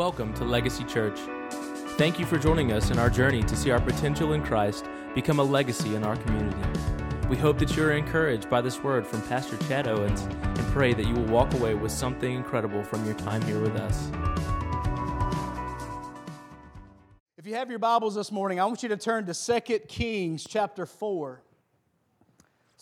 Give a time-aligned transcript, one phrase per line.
[0.00, 1.18] Welcome to Legacy Church.
[1.98, 5.40] Thank you for joining us in our journey to see our potential in Christ become
[5.40, 6.56] a legacy in our community.
[7.28, 10.94] We hope that you are encouraged by this word from Pastor Chad Owens and pray
[10.94, 14.10] that you will walk away with something incredible from your time here with us.
[17.36, 20.46] If you have your Bibles this morning, I want you to turn to 2 Kings
[20.48, 21.42] chapter 4.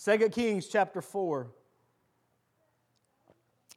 [0.05, 1.51] 2 Kings chapter 4.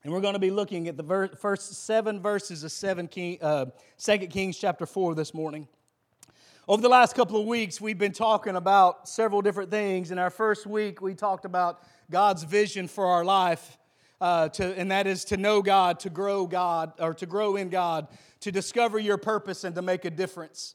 [0.04, 3.38] And we're going to be looking at the ver- first seven verses of seven King,
[3.40, 3.68] uh,
[4.00, 5.68] 2 Kings chapter 4 this morning.
[6.68, 10.10] Over the last couple of weeks, we've been talking about several different things.
[10.10, 13.78] In our first week, we talked about God's vision for our life,
[14.20, 17.70] uh, to, and that is to know God, to grow God, or to grow in
[17.70, 18.08] God,
[18.40, 20.74] to discover your purpose, and to make a difference.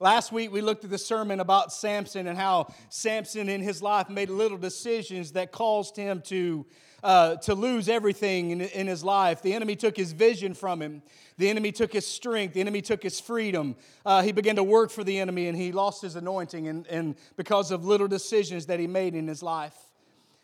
[0.00, 4.10] Last week, we looked at the sermon about Samson and how Samson in his life
[4.10, 6.66] made little decisions that caused him to
[7.06, 9.40] uh, to lose everything in, in his life.
[9.40, 11.02] The enemy took his vision from him.
[11.38, 12.54] The enemy took his strength.
[12.54, 13.76] The enemy took his freedom.
[14.04, 17.14] Uh, he began to work for the enemy and he lost his anointing and, and
[17.36, 19.76] because of little decisions that he made in his life.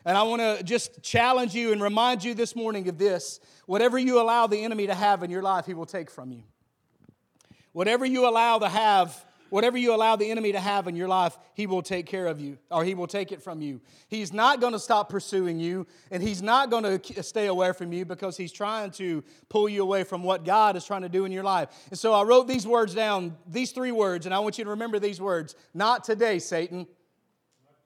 [0.05, 3.41] And I want to just challenge you and remind you this morning of this.
[3.65, 6.43] Whatever you allow the enemy to have in your life, he will take from you.
[7.73, 11.37] Whatever you allow to have Whatever you allow the enemy to have in your life,
[11.53, 13.81] he will take care of you, or he will take it from you.
[14.07, 17.93] He's not going to stop pursuing you, and he's not going to stay away from
[17.93, 21.25] you because he's trying to pull you away from what God is trying to do
[21.25, 21.69] in your life.
[21.91, 24.71] And so I wrote these words down, these three words, and I want you to
[24.71, 26.87] remember these words Not today, Satan.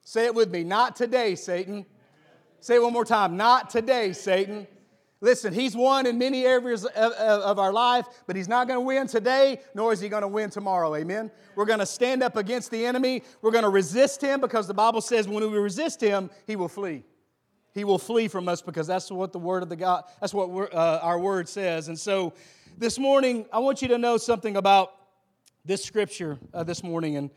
[0.03, 0.63] Say it with me.
[0.63, 1.85] Not today, Satan.
[2.61, 3.35] Say it one more time.
[3.35, 4.67] Not today, Satan.
[5.19, 9.07] Listen, he's won in many areas of, our life, but he's not going to win
[9.07, 10.95] today, nor is he going to win tomorrow.
[10.95, 11.31] Amen.
[11.55, 13.23] We're going to stand up against the enemy.
[13.41, 16.69] We're going to resist him because the Bible says when we resist him, he will
[16.69, 17.03] flee.
[17.73, 20.73] He will flee from us because that's what the word of the God, that's what
[20.73, 21.87] uh, our word says.
[21.87, 22.33] And so
[22.77, 24.93] this morning, I want you to know something about
[25.65, 27.17] this scripture uh, this morning.
[27.17, 27.31] And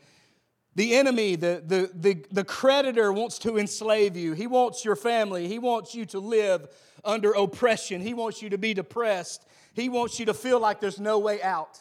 [0.75, 4.33] the enemy, the, the, the, the creditor wants to enslave you.
[4.33, 5.47] He wants your family.
[5.47, 6.67] He wants you to live
[7.03, 8.01] under oppression.
[8.01, 9.45] He wants you to be depressed.
[9.73, 11.79] He wants you to feel like there's no way out.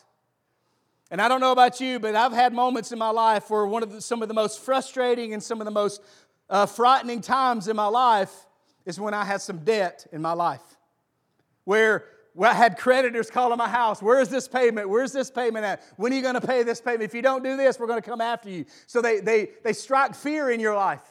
[1.11, 3.83] And I don't know about you, but I've had moments in my life where one
[3.83, 6.03] of the, some of the most frustrating and some of the most
[6.49, 8.33] uh, frightening times in my life
[8.87, 10.63] is when I had some debt in my life.
[11.65, 12.05] Where
[12.39, 14.01] I had creditors calling my house.
[14.03, 14.89] Where's this payment?
[14.89, 15.83] Where's this payment at?
[15.97, 17.03] When are you going to pay this payment?
[17.03, 18.65] If you don't do this, we're going to come after you.
[18.87, 21.03] So they, they, they strike fear in your life.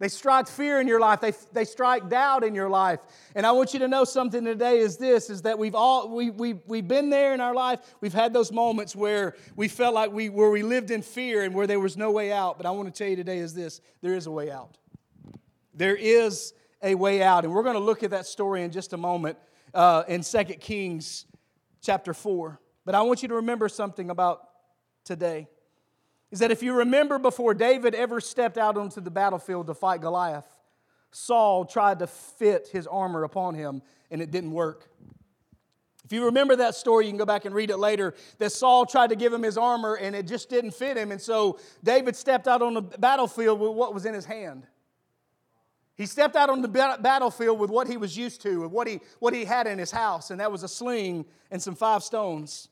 [0.00, 1.20] They strike fear in your life.
[1.20, 3.00] They, they strike doubt in your life.
[3.34, 6.30] And I want you to know something today is this, is that we've all, we,
[6.30, 7.80] we, we've been there in our life.
[8.00, 11.54] We've had those moments where we felt like we, where we lived in fear and
[11.54, 12.56] where there was no way out.
[12.56, 14.78] But I want to tell you today is this, there is a way out.
[15.74, 17.44] There is a way out.
[17.44, 19.38] And we're going to look at that story in just a moment
[19.74, 21.26] uh, in 2 Kings
[21.82, 22.60] chapter 4.
[22.84, 24.48] But I want you to remember something about
[25.04, 25.48] today
[26.30, 30.00] is that if you remember before David ever stepped out onto the battlefield to fight
[30.00, 30.46] Goliath,
[31.12, 34.88] Saul tried to fit his armor upon him and it didn't work.
[36.04, 38.14] If you remember that story, you can go back and read it later.
[38.38, 41.12] That Saul tried to give him his armor and it just didn't fit him.
[41.12, 44.66] And so David stepped out on the battlefield with what was in his hand.
[45.96, 49.00] He stepped out on the battlefield with what he was used to, with what he,
[49.20, 52.68] what he had in his house, and that was a sling and some five stones.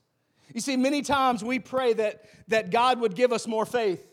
[0.53, 4.05] You see, many times we pray that, that God would give us more faith,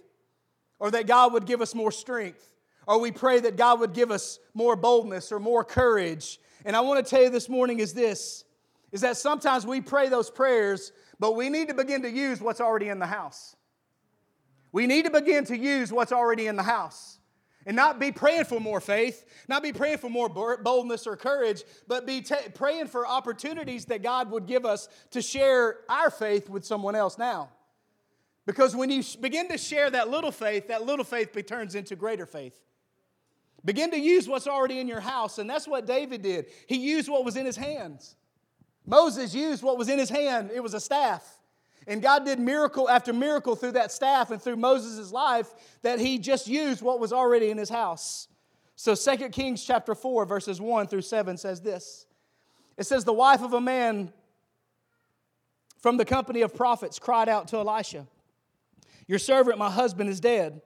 [0.77, 2.55] or that God would give us more strength,
[2.85, 6.39] or we pray that God would give us more boldness or more courage.
[6.63, 8.45] And I want to tell you this morning is this
[8.91, 12.59] is that sometimes we pray those prayers, but we need to begin to use what's
[12.59, 13.55] already in the house.
[14.71, 17.18] We need to begin to use what's already in the house
[17.69, 21.61] and not be praying for more faith, not be praying for more boldness or courage,
[21.87, 26.49] but be t- praying for opportunities that God would give us to share our faith
[26.49, 27.51] with someone else now.
[28.47, 32.25] Because when you begin to share that little faith, that little faith turns into greater
[32.25, 32.59] faith.
[33.63, 36.47] Begin to use what's already in your house, and that's what David did.
[36.65, 38.15] He used what was in his hands.
[38.87, 41.38] Moses used what was in his hand, it was a staff.
[41.89, 45.49] And God did miracle after miracle through that staff and through Moses' life
[45.81, 48.27] that he just used what was already in his house.
[48.75, 52.05] So 2 Kings chapter 4, verses 1 through 7 says this.
[52.77, 54.13] It says, The wife of a man
[55.81, 58.05] from the company of prophets cried out to Elisha,
[59.07, 60.61] Your servant, my husband, is dead.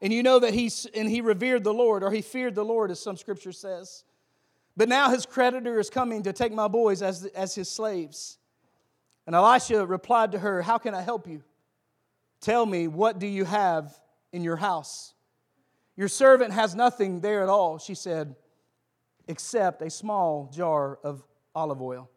[0.00, 2.92] And you know that he, and he revered the Lord, or he feared the Lord,
[2.92, 4.04] as some scripture says.
[4.76, 8.38] But now his creditor is coming to take my boys as, as his slaves.
[9.26, 11.42] And Elisha replied to her, How can I help you?
[12.40, 13.98] Tell me, what do you have
[14.32, 15.14] in your house?
[15.96, 18.36] Your servant has nothing there at all, she said,
[19.26, 21.24] except a small jar of
[21.54, 22.10] olive oil.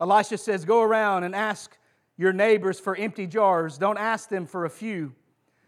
[0.00, 1.78] Elisha says, Go around and ask
[2.16, 3.78] your neighbors for empty jars.
[3.78, 5.14] Don't ask them for a few.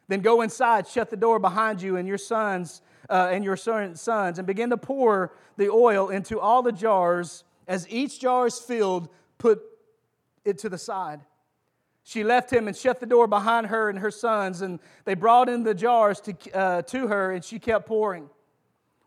[0.08, 4.38] Then go inside, shut the door behind you and your sons uh, and your sons,
[4.38, 7.44] and begin to pour the oil into all the jars.
[7.68, 9.08] As each jar is filled,
[9.38, 9.62] put
[10.44, 11.20] it to the side.
[12.02, 15.48] She left him and shut the door behind her and her sons, and they brought
[15.48, 18.30] in the jars to, uh, to her, and she kept pouring.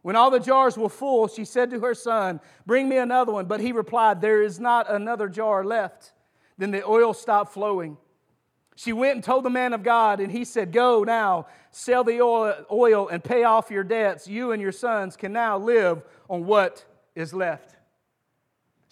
[0.03, 3.45] When all the jars were full, she said to her son, Bring me another one.
[3.45, 6.11] But he replied, There is not another jar left.
[6.57, 7.97] Then the oil stopped flowing.
[8.75, 12.21] She went and told the man of God, and he said, Go now, sell the
[12.21, 14.27] oil and pay off your debts.
[14.27, 16.83] You and your sons can now live on what
[17.15, 17.72] is left.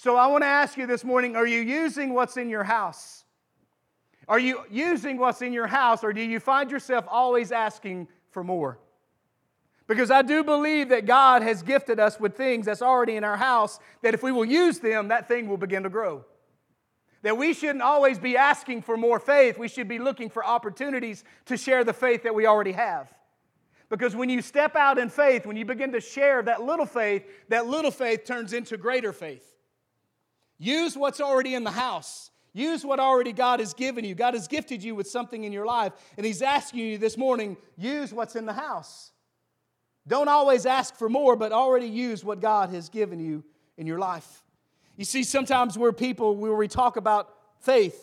[0.02, 3.24] So I want to ask you this morning are you using what's in your house?
[4.28, 8.44] Are you using what's in your house, or do you find yourself always asking for
[8.44, 8.80] more?
[9.86, 13.38] Because I do believe that God has gifted us with things that's already in our
[13.38, 16.26] house, that if we will use them, that thing will begin to grow.
[17.22, 21.24] That we shouldn't always be asking for more faith, we should be looking for opportunities
[21.46, 23.14] to share the faith that we already have.
[23.88, 27.24] Because when you step out in faith, when you begin to share that little faith,
[27.50, 29.51] that little faith turns into greater faith.
[30.62, 32.30] Use what's already in the house.
[32.54, 34.14] Use what already God has given you.
[34.14, 37.58] God has gifted you with something in your life, and He's asking you this morning
[37.78, 39.12] use what's in the house.
[40.08, 43.44] Don't always ask for more, but already use what God has given you
[43.76, 44.44] in your life.
[44.98, 48.00] You see, sometimes we're people where we talk about faith,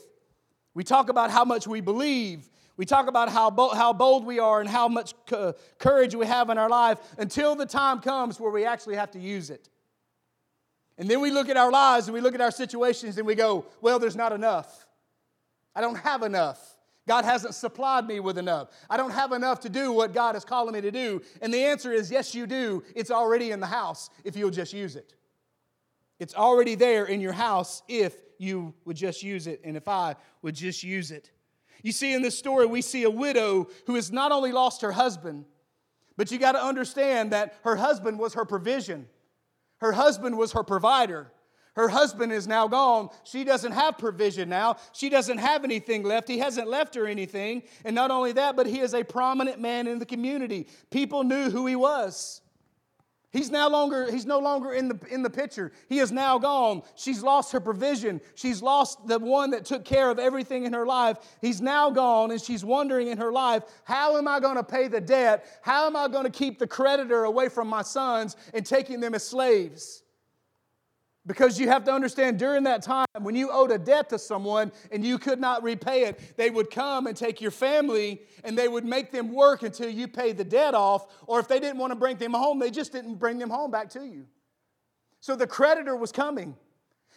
[0.75, 4.61] we talk about how much we believe, we talk about how, how bold we are
[4.61, 8.51] and how much co- courage we have in our life until the time comes where
[8.51, 9.69] we actually have to use it.
[10.99, 13.37] And then we look at our lives and we look at our situations and we
[13.37, 14.87] go, well, there's not enough.
[15.75, 16.77] I don't have enough.
[17.07, 18.69] God hasn't supplied me with enough.
[18.91, 21.23] I don't have enough to do what God is calling me to do.
[21.41, 22.83] And the answer is yes, you do.
[22.95, 25.15] It's already in the house if you'll just use it.
[26.19, 30.17] It's already there in your house if you would just use it and if I
[30.43, 31.31] would just use it.
[31.83, 34.93] You see, in this story, we see a widow who has not only lost her
[34.93, 35.45] husband,
[36.17, 39.07] but you got to understand that her husband was her provision,
[39.79, 41.33] her husband was her provider.
[41.75, 43.09] Her husband is now gone.
[43.23, 44.79] She doesn't have provision now.
[44.93, 46.27] She doesn't have anything left.
[46.27, 47.63] He hasn't left her anything.
[47.85, 50.67] And not only that, but he is a prominent man in the community.
[50.91, 52.41] People knew who he was.
[53.31, 55.71] He's now longer, he's no longer in the, in the picture.
[55.89, 56.83] He is now gone.
[56.95, 58.23] She's lost her provision.
[58.35, 61.19] She's lost the one that took care of everything in her life.
[61.43, 64.89] He's now gone, and she's wondering in her life, how am I going to pay
[64.89, 65.45] the debt?
[65.61, 69.15] How am I going to keep the creditor away from my sons and taking them
[69.15, 70.03] as slaves?
[71.29, 74.73] Because you have to understand during that time, when you owed a debt to someone
[74.91, 78.67] and you could not repay it, they would come and take your family and they
[78.67, 81.07] would make them work until you paid the debt off.
[81.27, 83.71] Or if they didn't want to bring them home, they just didn't bring them home
[83.71, 84.25] back to you.
[85.21, 86.57] So the creditor was coming.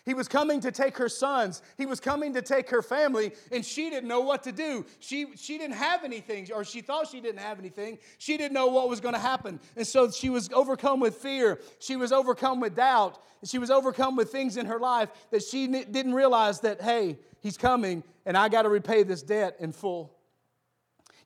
[0.04, 1.62] He was coming to take her sons.
[1.78, 4.86] He was coming to take her family, and she didn't know what to do.
[5.00, 8.00] She, she didn't have anything, or she thought she didn't have anything.
[8.18, 9.60] She didn't know what was going to happen.
[9.76, 11.60] And so she was overcome with fear.
[11.80, 13.22] She was overcome with doubt.
[13.44, 17.58] She was overcome with things in her life that she didn't realize that, hey, he's
[17.58, 20.16] coming, and I got to repay this debt in full.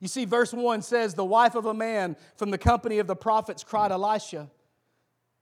[0.00, 3.16] You see, verse 1 says, The wife of a man from the company of the
[3.16, 4.50] prophets cried Elisha.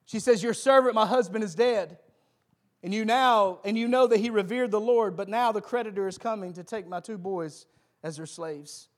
[0.06, 1.98] She says, Your servant, my husband, is dead.
[2.84, 6.06] And you now, and you know that he revered the Lord, but now the creditor
[6.06, 7.66] is coming to take my two boys
[8.02, 8.88] as their slaves.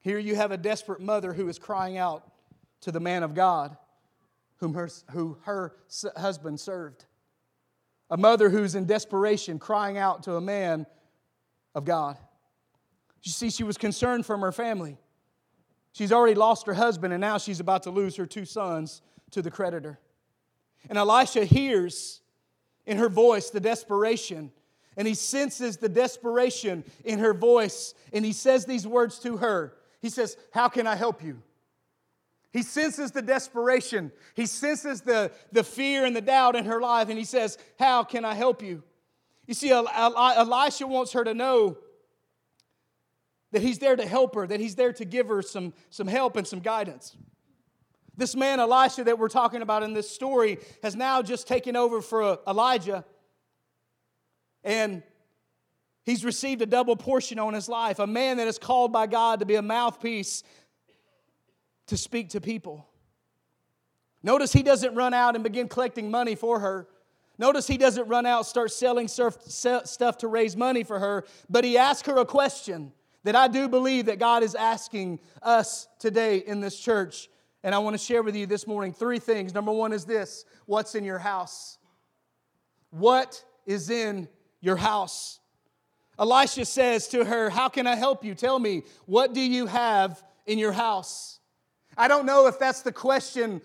[0.00, 2.22] Here you have a desperate mother who is crying out
[2.82, 3.76] to the man of God
[4.62, 5.74] whom her, who her
[6.16, 7.04] husband served.
[8.08, 10.86] A mother who's in desperation crying out to a man
[11.74, 12.16] of God.
[13.24, 14.96] You see, she was concerned from her family.
[15.90, 19.42] She's already lost her husband, and now she's about to lose her two sons to
[19.42, 19.98] the creditor.
[20.88, 22.21] And Elisha hears
[22.86, 24.50] in her voice the desperation.
[24.96, 27.94] And he senses the desperation in her voice.
[28.12, 31.42] And he says these words to her He says, How can I help you?
[32.52, 34.12] He senses the desperation.
[34.34, 37.08] He senses the, the fear and the doubt in her life.
[37.08, 38.82] And he says, How can I help you?
[39.46, 41.78] You see, Elisha wants her to know
[43.52, 46.36] that he's there to help her, that he's there to give her some, some help
[46.36, 47.16] and some guidance.
[48.16, 52.02] This man, Elisha, that we're talking about in this story, has now just taken over
[52.02, 53.04] for uh, Elijah.
[54.64, 55.02] And
[56.04, 57.98] he's received a double portion on his life.
[57.98, 60.42] A man that is called by God to be a mouthpiece
[61.86, 62.86] to speak to people.
[64.22, 66.86] Notice he doesn't run out and begin collecting money for her.
[67.38, 71.76] Notice he doesn't run out, start selling stuff to raise money for her, but he
[71.78, 72.92] asks her a question
[73.24, 77.28] that I do believe that God is asking us today in this church.
[77.62, 79.54] And I want to share with you this morning three things.
[79.54, 81.78] Number one is this what's in your house?
[82.90, 84.28] What is in
[84.60, 85.40] your house.
[86.18, 88.34] Elisha says to her, How can I help you?
[88.34, 91.40] Tell me, what do you have in your house?
[91.96, 93.60] I don't know if that's the question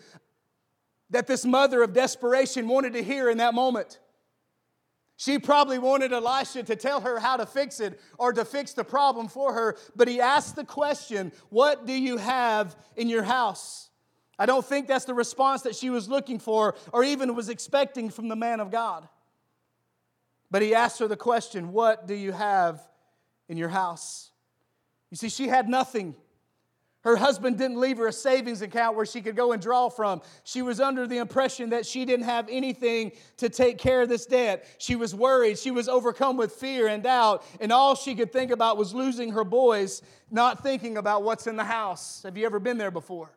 [1.10, 4.00] that this mother of desperation wanted to hear in that moment.
[5.20, 8.84] She probably wanted Elisha to tell her how to fix it or to fix the
[8.84, 13.90] problem for her, but he asked the question, What do you have in your house?
[14.38, 18.12] I don't think that's the response that she was looking for or even was expecting
[18.12, 19.10] from the man of God.
[20.52, 22.80] But he asked her the question, What do you have
[23.50, 24.30] in your house?
[25.10, 26.16] You see, she had nothing.
[27.08, 30.22] Her husband didn't leave her a savings account where she could go and draw from.
[30.44, 34.26] She was under the impression that she didn't have anything to take care of this
[34.26, 34.68] debt.
[34.78, 35.58] She was worried.
[35.58, 37.46] She was overcome with fear and doubt.
[37.62, 41.56] And all she could think about was losing her boys, not thinking about what's in
[41.56, 42.24] the house.
[42.24, 43.32] Have you ever been there before?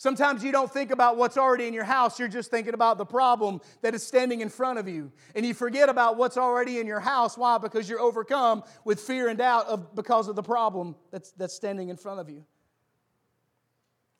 [0.00, 3.04] Sometimes you don't think about what's already in your house, you're just thinking about the
[3.04, 5.12] problem that is standing in front of you.
[5.34, 7.36] And you forget about what's already in your house.
[7.36, 7.58] Why?
[7.58, 11.90] Because you're overcome with fear and doubt of, because of the problem that's, that's standing
[11.90, 12.46] in front of you.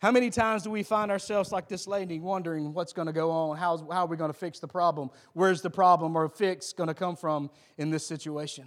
[0.01, 3.31] How many times do we find ourselves like this lady wondering what's going to go
[3.31, 3.57] on?
[3.57, 5.09] How's, how are we going to fix the problem?
[5.33, 8.67] Where's the problem or fix going to come from in this situation?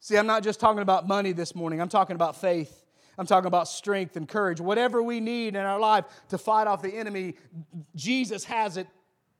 [0.00, 2.83] See, I'm not just talking about money this morning, I'm talking about faith.
[3.18, 4.60] I'm talking about strength and courage.
[4.60, 7.34] Whatever we need in our life to fight off the enemy,
[7.94, 8.86] Jesus has it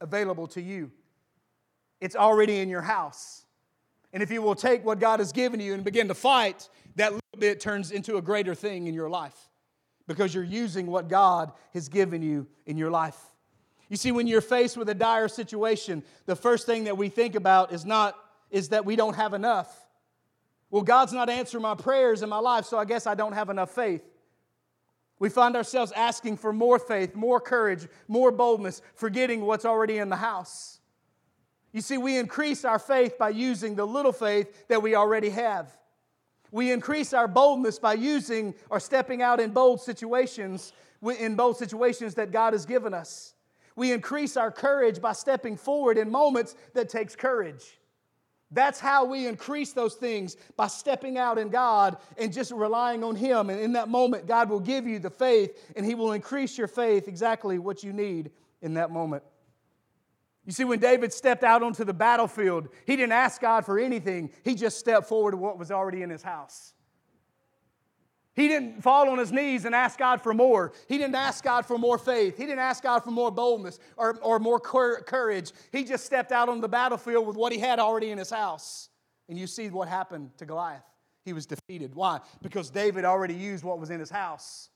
[0.00, 0.90] available to you.
[2.00, 3.45] It's already in your house.
[4.12, 7.12] And if you will take what God has given you and begin to fight, that
[7.12, 9.49] little bit turns into a greater thing in your life
[10.07, 13.19] because you're using what God has given you in your life.
[13.88, 17.35] You see, when you're faced with a dire situation, the first thing that we think
[17.35, 18.16] about is not
[18.50, 19.84] is that we don't have enough.
[20.75, 23.49] Well, God's not answering my prayers in my life, so I guess I don't have
[23.49, 24.02] enough faith.
[25.21, 30.09] We find ourselves asking for more faith, more courage, more boldness, forgetting what's already in
[30.09, 30.81] the house.
[31.73, 35.71] You see, we increase our faith by using the little faith that we already have.
[36.50, 40.73] We increase our boldness by using or stepping out in bold situations,
[41.21, 43.35] in bold situations that God has given us.
[43.76, 47.78] We increase our courage by stepping forward in moments that takes courage.
[48.54, 53.16] That's how we increase those things by stepping out in God and just relying on
[53.16, 53.50] Him.
[53.50, 56.68] And in that moment, God will give you the faith and He will increase your
[56.68, 58.30] faith exactly what you need
[58.62, 59.25] in that moment.
[60.46, 64.30] You see, when David stepped out onto the battlefield, he didn't ask God for anything,
[64.44, 66.74] he just stepped forward to what was already in his house.
[68.35, 70.73] He didn't fall on his knees and ask God for more.
[70.88, 72.37] He didn't ask God for more faith.
[72.37, 75.53] He didn't ask God for more boldness or, or more courage.
[75.71, 78.88] He just stepped out on the battlefield with what he had already in his house.
[79.29, 80.83] And you see what happened to Goliath.
[81.25, 81.95] He was defeated.
[81.95, 82.21] Why?
[82.43, 84.69] Because David already used what was in his house.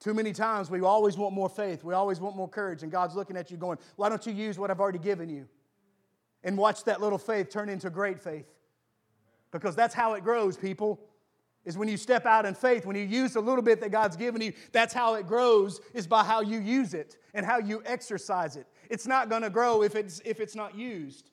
[0.00, 1.84] Too many times we always want more faith.
[1.84, 2.82] We always want more courage.
[2.82, 5.46] And God's looking at you going, why don't you use what I've already given you?
[6.42, 8.46] And watch that little faith turn into great faith.
[9.52, 10.98] Because that's how it grows, people
[11.64, 14.16] is when you step out in faith, when you use a little bit that God's
[14.16, 17.82] given you, that's how it grows, is by how you use it and how you
[17.86, 18.66] exercise it.
[18.90, 21.30] It's not going to grow if it's, if it's not used.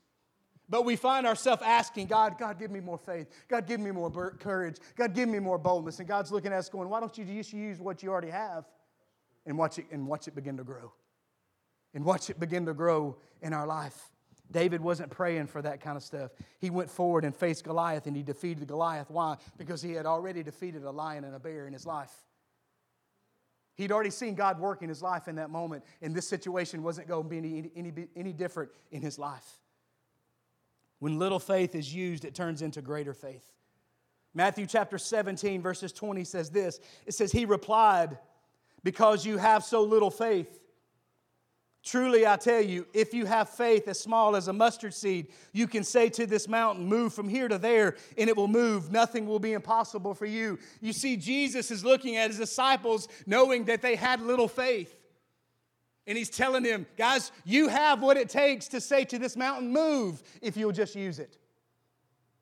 [0.70, 3.28] But we find ourselves asking God, God, give me more faith.
[3.48, 4.78] God, give me more courage.
[4.96, 5.98] God, give me more boldness.
[5.98, 8.66] And God's looking at us going, why don't you just use what you already have
[9.48, 10.94] and watch it, and watch it begin to grow?
[11.96, 14.12] And watch it begin to grow in our life.
[14.52, 16.32] David wasn't praying for that kind of stuff.
[16.60, 19.10] He went forward and faced Goliath and he defeated Goliath.
[19.10, 19.38] Why?
[19.58, 22.12] Because he had already defeated a lion and a bear in his life.
[23.76, 27.08] He'd already seen God work in his life in that moment, and this situation wasn't
[27.08, 29.58] going to be any, any, any different in his life.
[31.00, 33.54] When little faith is used, it turns into greater faith.
[34.34, 38.18] Matthew chapter 17, verses 20 says this It says, He replied,
[38.84, 40.59] Because you have so little faith.
[41.84, 45.66] Truly, I tell you, if you have faith as small as a mustard seed, you
[45.66, 48.92] can say to this mountain, Move from here to there, and it will move.
[48.92, 50.60] Nothing will be impossible for you.
[50.82, 54.94] You see, Jesus is looking at his disciples, knowing that they had little faith.
[56.06, 59.72] And he's telling them, Guys, you have what it takes to say to this mountain,
[59.72, 61.39] Move, if you'll just use it.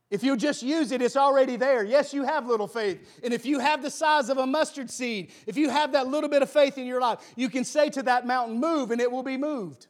[0.09, 1.83] If you just use it, it's already there.
[1.83, 3.19] Yes, you have little faith.
[3.23, 6.29] And if you have the size of a mustard seed, if you have that little
[6.29, 9.11] bit of faith in your life, you can say to that mountain, move, and it
[9.11, 9.87] will be moved.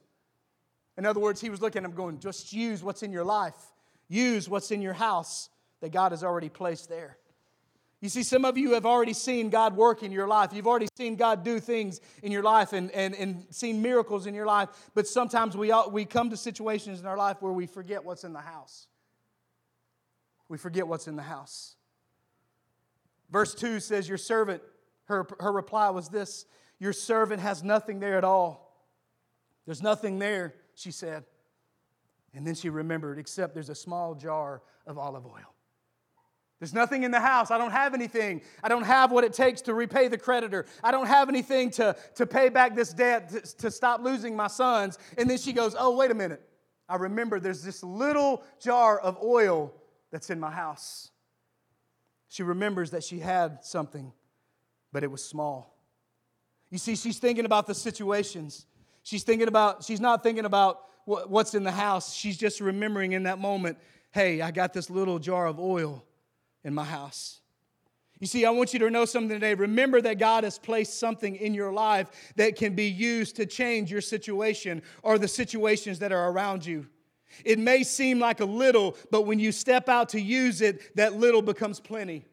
[0.98, 3.54] In other words, he was looking at him going, just use what's in your life,
[4.08, 5.50] use what's in your house
[5.82, 7.18] that God has already placed there.
[8.02, 10.52] You see, some of you have already seen God work in your life.
[10.54, 14.34] You've already seen God do things in your life and, and, and seen miracles in
[14.34, 14.70] your life.
[14.96, 18.24] But sometimes we, all, we come to situations in our life where we forget what's
[18.24, 18.88] in the house
[20.50, 21.76] we forget what's in the house.
[23.30, 24.62] Verse 2 says, Your servant,
[25.06, 26.46] her, her reply was this
[26.80, 28.86] Your servant has nothing there at all.
[29.66, 31.26] There's nothing there, she said.
[32.34, 35.54] And then she remembered, except there's a small jar of olive oil.
[36.60, 37.52] There's nothing in the house.
[37.52, 38.42] I don't have anything.
[38.64, 40.66] I don't have what it takes to repay the creditor.
[40.84, 44.48] I don't have anything to, to pay back this debt to, to stop losing my
[44.48, 44.98] sons.
[45.18, 46.42] And then she goes, Oh, wait a minute.
[46.90, 49.74] I remember there's this little jar of oil
[50.12, 51.12] that's in my house.
[52.30, 54.12] She remembers that she had something,
[54.92, 55.78] but it was small.
[56.70, 58.66] You see, she's thinking about the situations.
[59.04, 62.14] She's thinking about, she's not thinking about what's in the house.
[62.14, 63.78] She's just remembering in that moment,
[64.12, 66.04] hey, I got this little jar of oil
[66.64, 67.40] in my house.
[68.20, 69.54] You see, I want you to know something today.
[69.54, 73.92] Remember that God has placed something in your life that can be used to change
[73.92, 76.88] your situation or the situations that are around you.
[77.46, 81.14] It may seem like a little, but when you step out to use it, that
[81.16, 82.26] little becomes plenty.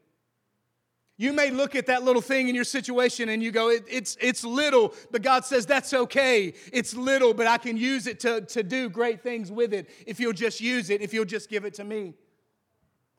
[1.17, 4.17] You may look at that little thing in your situation and you go, it, it's,
[4.21, 6.55] it's little, but God says that's okay.
[6.73, 10.19] It's little, but I can use it to, to do great things with it if
[10.19, 12.15] you'll just use it, if you'll just give it to me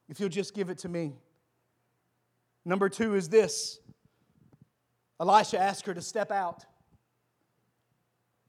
[0.08, 1.14] if you'll just give it to me.
[2.64, 3.80] Number two is this
[5.20, 6.66] Elisha asked her to step out.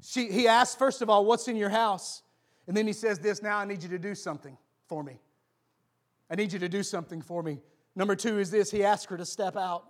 [0.02, 2.23] She, he asked, first of all, what's in your house?
[2.66, 4.56] And then he says this now I need you to do something
[4.88, 5.20] for me.
[6.30, 7.61] I need you to do something for me.
[7.94, 9.85] Number two is this he asked her to step out.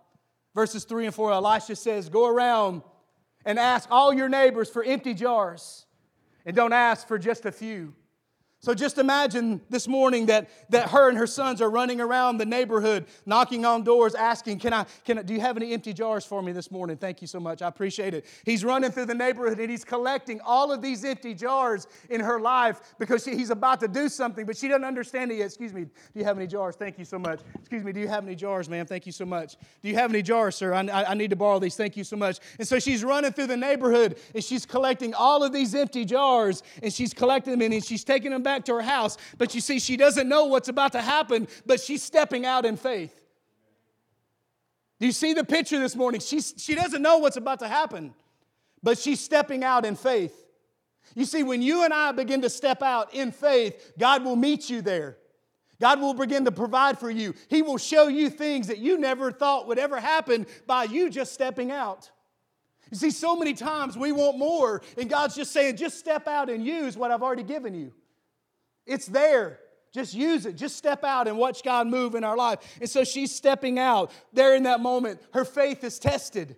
[0.54, 2.82] Verses three and four, Elisha says, Go around
[3.44, 5.86] and ask all your neighbors for empty jars,
[6.44, 7.94] and don't ask for just a few.
[8.66, 12.44] So just imagine this morning that, that her and her sons are running around the
[12.44, 16.24] neighborhood, knocking on doors, asking, can I, can I, do you have any empty jars
[16.24, 16.96] for me this morning?
[16.96, 17.62] Thank you so much.
[17.62, 18.26] I appreciate it.
[18.44, 22.40] He's running through the neighborhood and he's collecting all of these empty jars in her
[22.40, 25.44] life because she, he's about to do something, but she doesn't understand it yet.
[25.46, 26.74] Excuse me, do you have any jars?
[26.74, 27.42] Thank you so much.
[27.60, 28.84] Excuse me, do you have any jars, ma'am?
[28.84, 29.54] Thank you so much.
[29.80, 30.74] Do you have any jars, sir?
[30.74, 31.76] I, I, I need to borrow these.
[31.76, 32.40] Thank you so much.
[32.58, 36.64] And so she's running through the neighborhood and she's collecting all of these empty jars
[36.82, 39.16] and she's collecting them and she's taking them back to her house.
[39.38, 42.76] But you see, she doesn't know what's about to happen, but she's stepping out in
[42.76, 43.14] faith.
[44.98, 46.20] Do you see the picture this morning?
[46.20, 48.14] She's, she doesn't know what's about to happen,
[48.82, 50.34] but she's stepping out in faith.
[51.14, 54.70] You see, when you and I begin to step out in faith, God will meet
[54.70, 55.18] you there.
[55.80, 57.34] God will begin to provide for you.
[57.48, 61.34] He will show you things that you never thought would ever happen by you just
[61.34, 62.10] stepping out.
[62.90, 66.48] You see, so many times we want more, and God's just saying, just step out
[66.48, 67.92] and use what I've already given you.
[68.86, 69.58] It's there.
[69.92, 70.56] Just use it.
[70.56, 72.58] Just step out and watch God move in our life.
[72.80, 74.12] And so she's stepping out.
[74.32, 76.56] There in that moment, her faith is tested.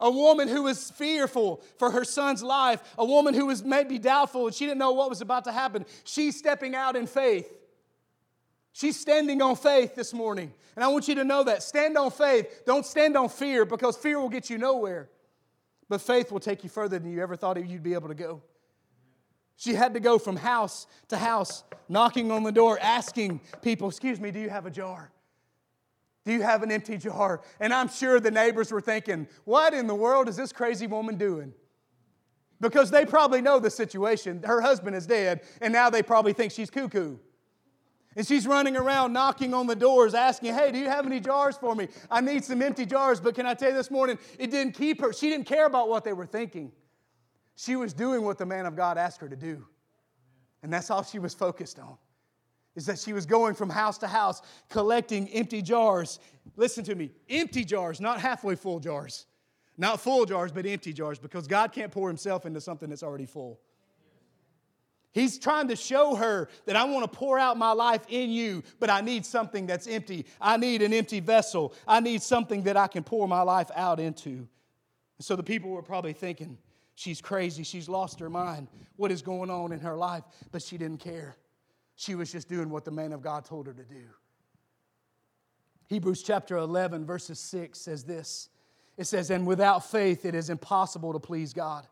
[0.00, 4.46] A woman who was fearful for her son's life, a woman who was maybe doubtful
[4.46, 5.86] and she didn't know what was about to happen.
[6.04, 7.52] She's stepping out in faith.
[8.72, 10.52] She's standing on faith this morning.
[10.76, 11.64] And I want you to know that.
[11.64, 12.62] Stand on faith.
[12.64, 15.08] Don't stand on fear because fear will get you nowhere.
[15.88, 18.42] But faith will take you further than you ever thought you'd be able to go.
[19.58, 24.20] She had to go from house to house, knocking on the door, asking people, Excuse
[24.20, 25.10] me, do you have a jar?
[26.24, 27.42] Do you have an empty jar?
[27.58, 31.16] And I'm sure the neighbors were thinking, What in the world is this crazy woman
[31.16, 31.52] doing?
[32.60, 34.44] Because they probably know the situation.
[34.44, 37.16] Her husband is dead, and now they probably think she's cuckoo.
[38.14, 41.56] And she's running around knocking on the doors, asking, Hey, do you have any jars
[41.56, 41.88] for me?
[42.08, 43.20] I need some empty jars.
[43.20, 45.12] But can I tell you this morning, it didn't keep her.
[45.12, 46.70] She didn't care about what they were thinking.
[47.58, 49.66] She was doing what the man of God asked her to do.
[50.62, 51.96] And that's all she was focused on.
[52.76, 56.20] Is that she was going from house to house collecting empty jars.
[56.54, 59.26] Listen to me, empty jars, not halfway full jars.
[59.76, 63.26] Not full jars, but empty jars, because God can't pour himself into something that's already
[63.26, 63.58] full.
[65.10, 68.62] He's trying to show her that I want to pour out my life in you,
[68.78, 70.26] but I need something that's empty.
[70.40, 71.74] I need an empty vessel.
[71.88, 74.46] I need something that I can pour my life out into.
[75.18, 76.56] So the people were probably thinking,
[76.98, 77.62] She's crazy.
[77.62, 78.66] She's lost her mind.
[78.96, 80.24] What is going on in her life?
[80.50, 81.36] But she didn't care.
[81.94, 84.02] She was just doing what the man of God told her to do.
[85.86, 88.48] Hebrews chapter 11, verses 6 says this
[88.96, 91.86] it says, And without faith it is impossible to please God.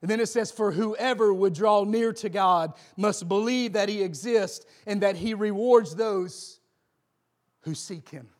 [0.00, 4.02] And then it says, For whoever would draw near to God must believe that he
[4.02, 6.60] exists and that he rewards those
[7.60, 8.30] who seek him.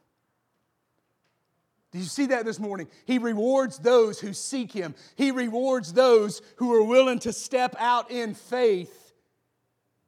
[1.90, 2.88] Did you see that this morning?
[3.06, 4.94] He rewards those who seek Him.
[5.16, 9.14] He rewards those who are willing to step out in faith,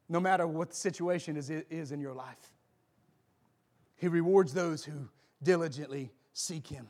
[0.09, 2.53] no matter what the situation is, is in your life.
[3.97, 5.09] He rewards those who
[5.43, 6.89] diligently seek Him.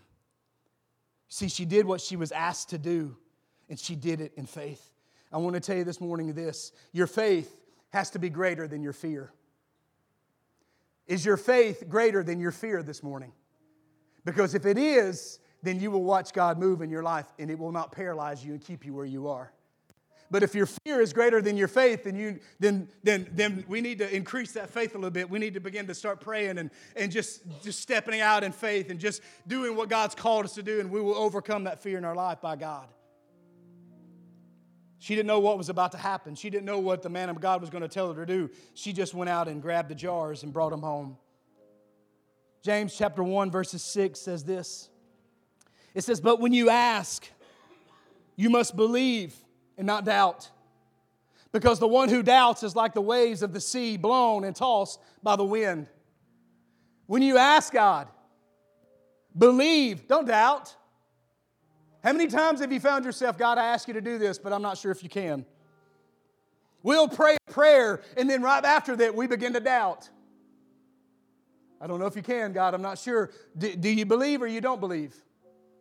[1.28, 3.16] See, she did what she was asked to do,
[3.68, 4.84] and she did it in faith.
[5.32, 8.82] I want to tell you this morning this your faith has to be greater than
[8.82, 9.32] your fear.
[11.06, 13.32] Is your faith greater than your fear this morning?
[14.24, 17.58] Because if it is, then you will watch God move in your life and it
[17.58, 19.52] will not paralyze you and keep you where you are.
[20.30, 23.80] But if your fear is greater than your faith, then, you, then, then, then we
[23.80, 25.28] need to increase that faith a little bit.
[25.28, 28.90] We need to begin to start praying and, and just, just stepping out in faith
[28.90, 31.98] and just doing what God's called us to do, and we will overcome that fear
[31.98, 32.86] in our life by God.
[35.00, 36.36] She didn't know what was about to happen.
[36.36, 38.50] She didn't know what the man of God was going to tell her to do.
[38.74, 41.16] She just went out and grabbed the jars and brought them home.
[42.62, 44.88] James chapter 1, verses 6 says this
[45.94, 47.26] It says, But when you ask,
[48.36, 49.34] you must believe
[49.76, 50.50] and not doubt.
[51.52, 55.00] Because the one who doubts is like the waves of the sea blown and tossed
[55.22, 55.88] by the wind.
[57.06, 58.06] When you ask God,
[59.36, 60.76] believe, don't doubt.
[62.04, 64.52] How many times have you found yourself, God, I ask you to do this, but
[64.52, 65.44] I'm not sure if you can?
[66.82, 70.08] We'll pray a prayer, and then right after that, we begin to doubt.
[71.80, 73.30] I don't know if you can, God, I'm not sure.
[73.56, 75.14] Do, do you believe or you don't believe?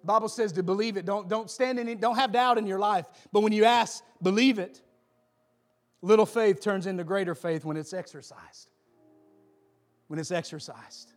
[0.02, 1.06] The Bible says to believe it.
[1.06, 3.06] Don't, don't stand in it, don't have doubt in your life.
[3.34, 4.82] But when you ask, believe it.
[6.02, 8.70] Little faith turns into greater faith when it's exercised.
[10.08, 11.12] When it's exercised.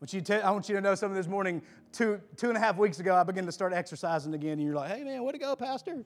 [0.00, 1.60] I want you to know something this morning.
[1.92, 4.74] Two, two and a half weeks ago, I began to start exercising again, and you're
[4.74, 6.04] like, hey man, way to go, Pastor.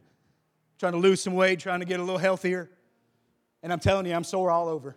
[0.78, 2.70] Trying to lose some weight, trying to get a little healthier.
[3.62, 4.96] And I'm telling you, I'm sore all over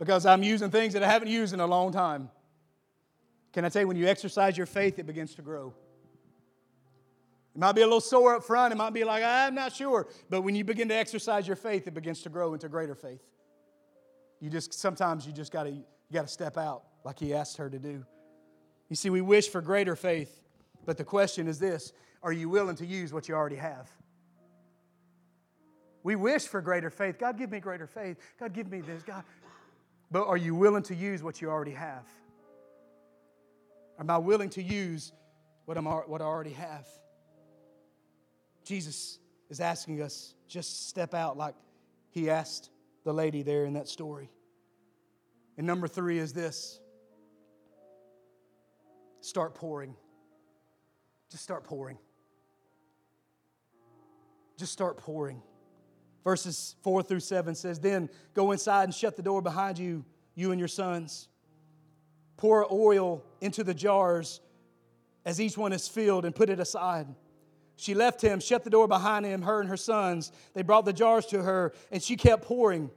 [0.00, 2.30] because I'm using things that I haven't used in a long time.
[3.52, 5.74] Can I tell you, when you exercise your faith, it begins to grow.
[7.54, 8.72] It might be a little sore up front.
[8.72, 10.08] It might be like, I'm not sure.
[10.30, 13.20] But when you begin to exercise your faith, it begins to grow into greater faith.
[14.40, 17.58] You just, sometimes you just got to, you got to step out like he asked
[17.58, 18.06] her to do.
[18.88, 20.40] You see, we wish for greater faith,
[20.86, 23.90] but the question is this are you willing to use what you already have?
[26.02, 27.18] We wish for greater faith.
[27.18, 28.16] God, give me greater faith.
[28.38, 29.02] God, give me this.
[29.02, 29.22] God.
[30.10, 32.04] But are you willing to use what you already have?
[33.98, 35.12] Am I willing to use
[35.66, 36.86] what, I'm, what I already have?
[38.64, 39.18] Jesus
[39.48, 41.54] is asking us just step out like
[42.10, 42.70] he asked
[43.04, 44.30] the lady there in that story.
[45.56, 46.80] And number three is this
[49.20, 49.94] start pouring.
[51.30, 51.98] Just start pouring.
[54.56, 55.42] Just start pouring.
[56.24, 60.04] Verses 4 through 7 says, Then go inside and shut the door behind you,
[60.34, 61.28] you and your sons
[62.40, 64.40] pour oil into the jars
[65.26, 67.06] as each one is filled and put it aside.
[67.76, 70.32] She left him, shut the door behind him, her and her sons.
[70.54, 72.90] They brought the jars to her, and she kept pouring.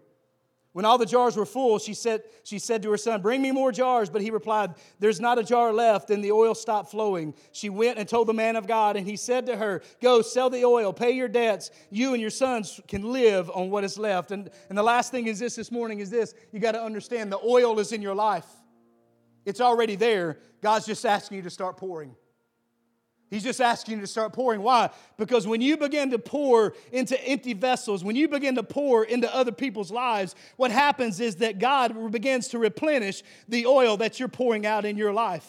[0.73, 3.51] When all the jars were full, she said, she said to her son, Bring me
[3.51, 4.09] more jars.
[4.09, 6.09] But he replied, There's not a jar left.
[6.09, 7.35] And the oil stopped flowing.
[7.51, 10.49] She went and told the man of God, and he said to her, Go, sell
[10.49, 11.69] the oil, pay your debts.
[11.91, 14.31] You and your sons can live on what is left.
[14.31, 17.31] And, and the last thing is this this morning is this you got to understand
[17.31, 18.47] the oil is in your life.
[19.45, 20.39] It's already there.
[20.61, 22.15] God's just asking you to start pouring.
[23.33, 24.61] He's just asking you to start pouring.
[24.61, 24.91] Why?
[25.17, 29.33] Because when you begin to pour into empty vessels, when you begin to pour into
[29.33, 34.27] other people's lives, what happens is that God begins to replenish the oil that you're
[34.27, 35.47] pouring out in your life.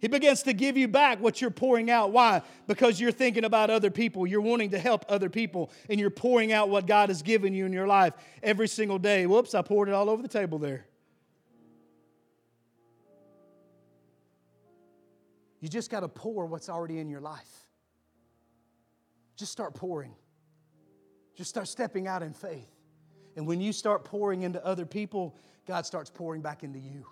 [0.00, 2.12] He begins to give you back what you're pouring out.
[2.12, 2.40] Why?
[2.66, 4.26] Because you're thinking about other people.
[4.26, 7.66] You're wanting to help other people, and you're pouring out what God has given you
[7.66, 9.26] in your life every single day.
[9.26, 10.86] Whoops, I poured it all over the table there.
[15.66, 17.66] You just got to pour what's already in your life.
[19.34, 20.14] Just start pouring.
[21.34, 22.70] Just start stepping out in faith.
[23.34, 27.04] And when you start pouring into other people, God starts pouring back into you.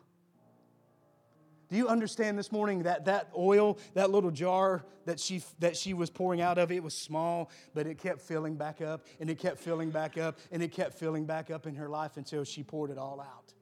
[1.69, 5.93] Do you understand this morning that that oil, that little jar that she, that she
[5.93, 9.41] was pouring out of, it was small, but it kept filling back up and it
[9.41, 12.63] kept filling back up and it kept filling back up in her life until she
[12.63, 13.53] poured it all out.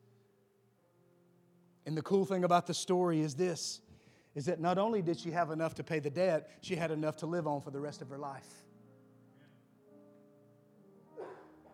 [1.87, 3.81] And the cool thing about the story is this
[4.35, 7.17] is that not only did she have enough to pay the debt, she had enough
[7.19, 8.49] to live on for the rest of her life.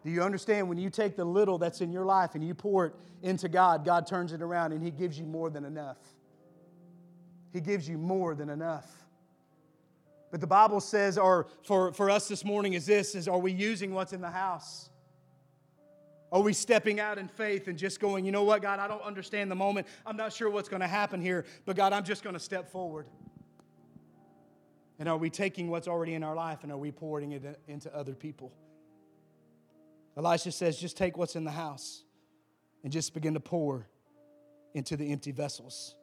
[0.04, 2.86] Do you understand when you take the little that's in your life and you pour
[2.86, 5.98] it into God, God turns it around and He gives you more than enough?
[7.52, 8.86] He gives you more than enough.
[10.30, 13.52] But the Bible says, or for, for us this morning, is this is are we
[13.52, 14.90] using what's in the house?
[16.30, 19.02] Are we stepping out in faith and just going, you know what, God, I don't
[19.02, 19.86] understand the moment.
[20.04, 22.70] I'm not sure what's going to happen here, but God, I'm just going to step
[22.70, 23.06] forward.
[24.98, 27.94] And are we taking what's already in our life and are we pouring it into
[27.94, 28.52] other people?
[30.16, 32.02] Elisha says, just take what's in the house
[32.82, 33.86] and just begin to pour
[34.74, 35.94] into the empty vessels.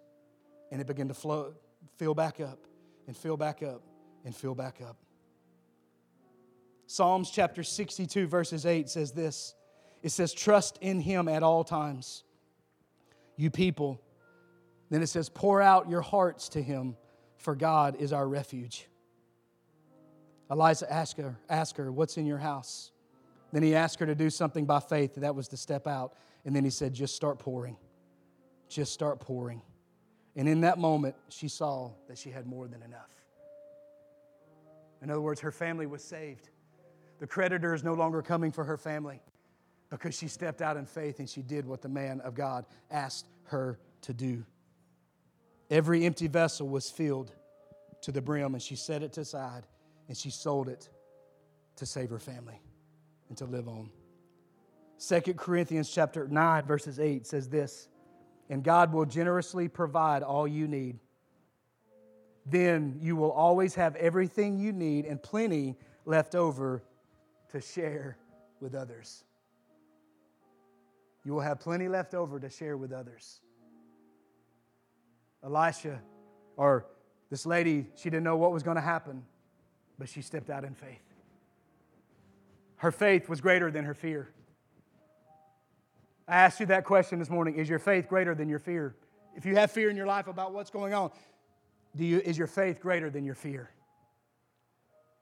[0.72, 1.54] And it began to flow,
[1.98, 2.60] fill back up
[3.08, 3.84] and fill back up
[4.24, 4.98] and fill back up.
[6.88, 9.54] Psalms chapter 62, verses 8 says this.
[10.06, 12.26] It says, trust in him at all times,
[13.38, 14.00] you people.
[14.92, 16.96] Then it says, pour out your hearts to him,
[17.38, 18.86] for God is our refuge.
[20.52, 22.92] Elisha asked her, asked her, What's in your house?
[23.52, 26.14] Then he asked her to do something by faith, that was to step out.
[26.46, 27.76] And then he said, Just start pouring.
[28.70, 29.64] Just start pouring.
[30.36, 33.10] And in that moment, she saw that she had more than enough.
[35.02, 36.50] In other words, her family was saved.
[37.18, 39.20] The creditor is no longer coming for her family
[39.98, 43.28] because she stepped out in faith and she did what the man of God asked
[43.46, 44.44] her to do.
[45.70, 47.32] Every empty vessel was filled
[48.02, 49.66] to the brim, and she set it aside
[50.08, 50.90] and she sold it
[51.78, 52.60] to save her family
[53.30, 53.90] and to live on.
[55.08, 57.88] 2 Corinthians chapter 9 verses 8 says this,
[58.50, 61.00] and God will generously provide all you need.
[62.46, 66.84] Then you will always have everything you need and plenty left over
[67.50, 68.18] to share
[68.60, 69.24] with others.
[71.26, 73.42] You will have plenty left over to share with others.
[75.44, 76.00] Elisha,
[76.56, 76.86] or
[77.30, 79.24] this lady, she didn't know what was going to happen,
[79.98, 81.02] but she stepped out in faith.
[82.78, 84.30] Her faith was greater than her fear.
[86.28, 88.96] I asked you that question this morning Is your faith greater than your fear?
[89.36, 91.12] If you have fear in your life about what's going on,
[91.96, 93.70] do you, is your faith greater than your fear?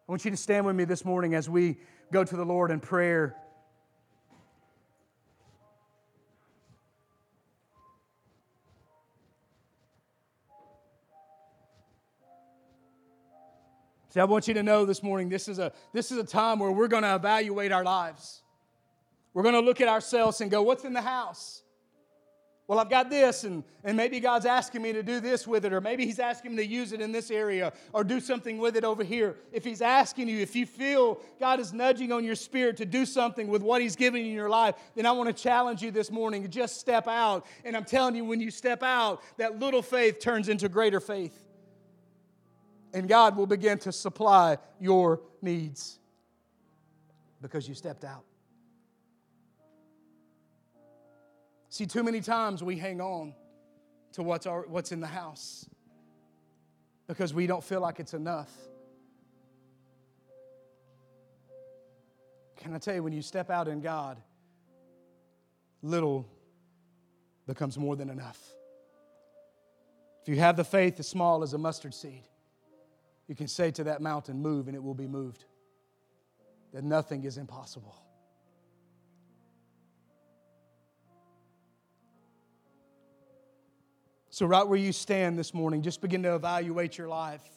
[0.08, 1.78] I want you to stand with me this morning as we
[2.12, 3.36] go to the Lord in prayer.
[14.14, 16.60] See, I want you to know this morning this is a, this is a time
[16.60, 18.44] where we're going to evaluate our lives.
[19.34, 21.64] We're going to look at ourselves and go, what's in the house?
[22.68, 25.74] Well, I've got this, and, and maybe God's asking me to do this with it,
[25.74, 28.78] or maybe He's asking me to use it in this area, or do something with
[28.78, 29.36] it over here.
[29.52, 33.08] If He's asking you, if you feel God is nudging on your spirit to do
[33.08, 35.90] something with what He's given you in your life, then I want to challenge you
[35.90, 37.48] this morning to just step out.
[37.66, 41.44] And I'm telling you, when you step out, that little faith turns into greater faith
[42.94, 46.00] and God will begin to supply your needs
[47.42, 48.24] because you stepped out.
[51.70, 53.34] See, too many times we hang on
[54.14, 55.68] to what's, our, what's in the house
[57.08, 58.52] because we don't feel like it's enough.
[62.58, 64.22] Can I tell you, when you step out in God,
[65.82, 66.28] little
[67.48, 68.40] becomes more than enough.
[70.22, 72.24] If you have the faith as small as a mustard seed,
[73.28, 75.46] you can say to that mountain, Move, and it will be moved.
[76.74, 77.96] That nothing is impossible.
[84.30, 87.48] So, right where you stand this morning, just begin to evaluate your life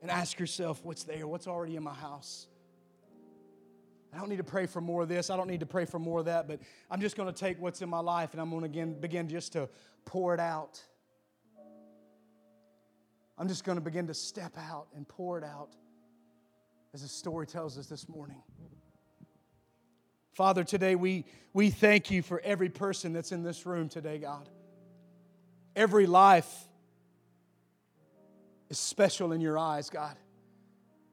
[0.00, 2.46] and ask yourself what's there, what's already in my house.
[4.12, 5.30] I don't need to pray for more of this.
[5.30, 7.60] I don't need to pray for more of that, but I'm just going to take
[7.60, 9.68] what's in my life and I'm going to begin, begin just to
[10.04, 10.82] pour it out.
[13.40, 15.70] I'm just going to begin to step out and pour it out
[16.92, 18.42] as the story tells us this morning.
[20.34, 21.24] Father, today we,
[21.54, 24.46] we thank you for every person that's in this room today, God.
[25.74, 26.52] Every life
[28.68, 30.18] is special in your eyes, God.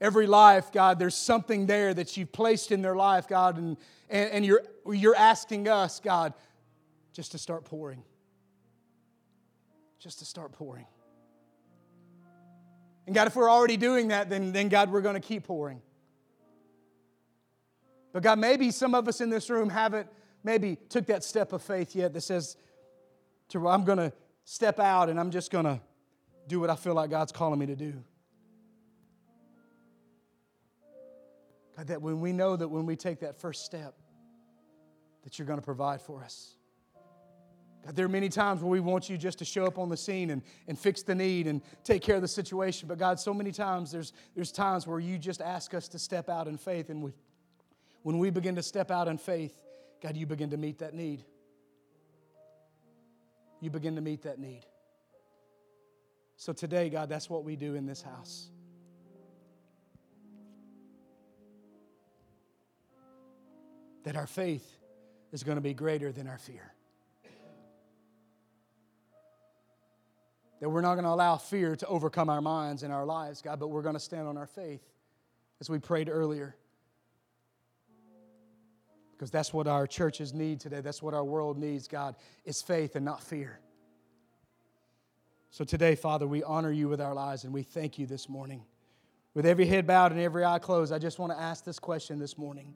[0.02, 3.78] Every life, God, there's something there that you've placed in their life, God, and,
[4.10, 6.34] and, and you're, you're asking us, God,
[7.13, 8.04] just to start pouring.
[10.00, 10.88] Just to start pouring.
[13.08, 15.82] And God, if we're already doing that, then, then God, we're going to keep pouring.
[18.12, 20.10] But God, maybe some of us in this room haven't
[20.43, 22.58] maybe took that step of faith yet that says,
[23.50, 24.12] to, I'm going to
[24.43, 25.80] step out and I'm just going to
[26.48, 27.93] do what I feel like God's calling me to do.
[31.78, 33.96] God, that when we know that when we take that first step,
[35.24, 36.57] that you're going to provide for us.
[37.93, 40.32] There are many times where we want you just to show up on the scene
[40.32, 42.88] and, and fix the need and take care of the situation.
[42.88, 46.28] But God, so many times there's, there's times where you just ask us to step
[46.28, 46.89] out in faith.
[46.89, 47.13] And we,
[48.04, 49.58] when we begin to step out in faith,
[50.02, 51.23] God, you begin to meet that need.
[53.62, 54.65] You begin to meet that need.
[56.36, 58.50] So today, God, that's what we do in this house.
[64.04, 64.78] That our faith
[65.32, 66.73] is going to be greater than our fear.
[70.60, 73.60] That we're not going to allow fear to overcome our minds and our lives, God,
[73.60, 74.82] but we're going to stand on our faith
[75.60, 76.56] as we prayed earlier.
[79.13, 80.82] Because that's what our churches need today.
[80.82, 82.15] That's what our world needs, God,
[82.46, 83.60] is faith and not fear.
[85.50, 88.63] So today, Father, we honor you with our lives and we thank you this morning.
[89.34, 92.20] With every head bowed and every eye closed, I just want to ask this question
[92.20, 92.74] this morning.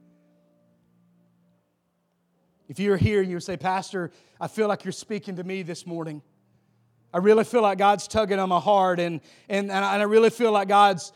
[2.67, 5.86] If you're here and you say, Pastor, I feel like you're speaking to me this
[5.86, 6.22] morning.
[7.13, 10.52] I really feel like God's tugging on my heart, and, and, and I really feel
[10.52, 11.12] like God's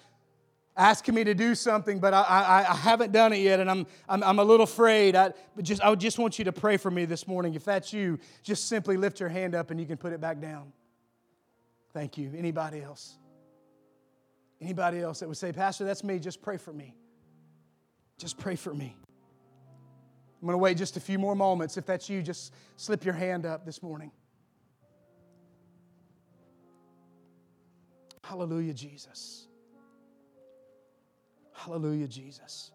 [0.78, 3.88] asking me to do something, but I, I, I haven't done it yet, and I'm,
[4.10, 5.16] I'm, I'm a little afraid.
[5.16, 7.54] I, but just, I would just want you to pray for me this morning.
[7.54, 10.42] If that's you, just simply lift your hand up and you can put it back
[10.42, 10.74] down.
[11.94, 12.34] Thank you.
[12.38, 13.16] Anybody else?
[14.60, 16.94] Anybody else that would say, Pastor, that's me, just pray for me.
[18.18, 18.96] Just pray for me.
[20.42, 21.78] I'm going to wait just a few more moments.
[21.78, 24.12] If that's you, just slip your hand up this morning.
[28.28, 29.48] Hallelujah, Jesus.
[31.54, 32.72] Hallelujah, Jesus.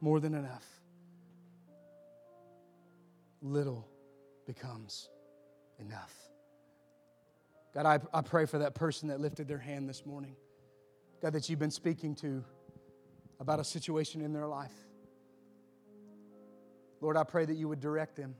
[0.00, 0.66] More than enough.
[3.42, 3.88] Little
[4.44, 5.08] becomes
[5.78, 6.14] enough.
[7.74, 10.34] God, I, I pray for that person that lifted their hand this morning.
[11.22, 12.44] God, that you've been speaking to
[13.38, 14.87] about a situation in their life.
[17.00, 18.34] Lord, I pray that you would direct them.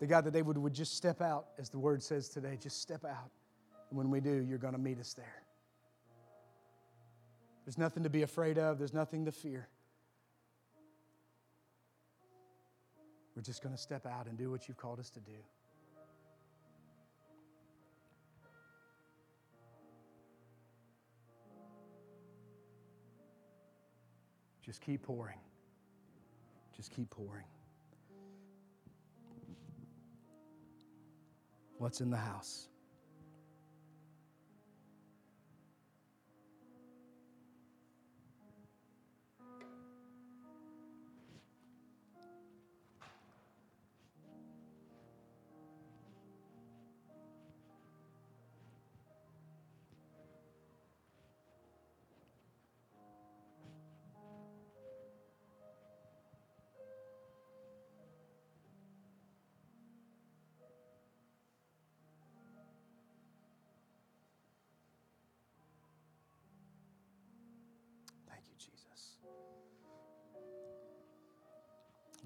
[0.00, 2.80] The God that they would, would just step out, as the word says today, just
[2.80, 3.30] step out.
[3.90, 5.42] And when we do, you're going to meet us there.
[7.64, 9.68] There's nothing to be afraid of, there's nothing to fear.
[13.34, 15.32] We're just going to step out and do what you've called us to do.
[24.64, 25.38] Just keep pouring.
[26.76, 27.46] Just keep pouring.
[31.78, 32.68] What's in the house?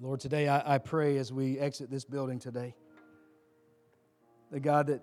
[0.01, 2.73] Lord, today I, I pray as we exit this building today,
[4.51, 5.01] that God, that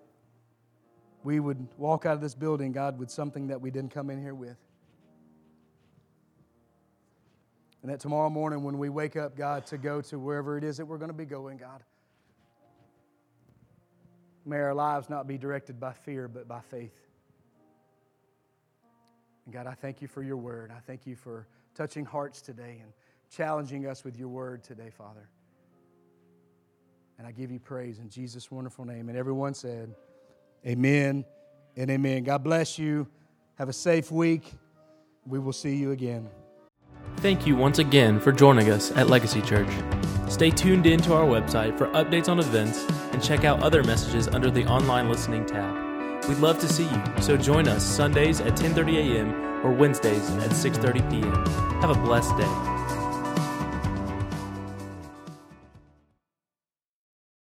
[1.22, 4.20] we would walk out of this building, God, with something that we didn't come in
[4.20, 4.56] here with.
[7.82, 10.78] And that tomorrow morning when we wake up, God, to go to wherever it is
[10.78, 11.82] that we're going to be going, God,
[14.46, 16.96] may our lives not be directed by fear, but by faith.
[19.44, 20.72] And God, I thank you for your word.
[20.74, 22.92] I thank you for touching hearts today and
[23.30, 25.28] challenging us with your word today, Father.
[27.18, 29.08] And I give you praise in Jesus' wonderful name.
[29.08, 29.94] And everyone said,
[30.66, 31.24] Amen
[31.76, 32.24] and amen.
[32.24, 33.06] God bless you.
[33.56, 34.52] Have a safe week.
[35.26, 36.28] We will see you again.
[37.18, 39.68] Thank you once again for joining us at Legacy Church.
[40.28, 44.28] Stay tuned in to our website for updates on events and check out other messages
[44.28, 45.74] under the online listening tab.
[46.28, 49.32] We'd love to see you, so join us Sundays at 10:30 a.m.
[49.64, 51.46] or Wednesdays at 6:30 p.m.
[51.80, 52.75] Have a blessed day.